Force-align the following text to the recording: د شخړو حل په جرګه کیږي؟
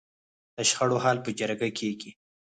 د 0.55 0.57
شخړو 0.69 0.97
حل 1.03 1.17
په 1.25 1.31
جرګه 1.39 1.69
کیږي؟ 1.79 2.11